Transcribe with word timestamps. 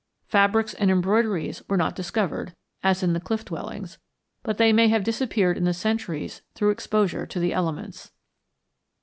Fabrics 0.25 0.73
and 0.73 0.89
embroideries 0.89 1.61
were 1.69 1.77
not 1.77 1.95
discovered, 1.95 2.55
as 2.81 3.03
in 3.03 3.13
the 3.13 3.19
cliff 3.19 3.45
dwellings, 3.45 3.99
but 4.41 4.57
they 4.57 4.73
may 4.73 4.87
have 4.87 5.03
disappeared 5.03 5.57
in 5.59 5.63
the 5.63 5.75
centuries 5.75 6.41
through 6.55 6.71
exposure 6.71 7.27
to 7.27 7.39
the 7.39 7.53
elements. 7.53 8.09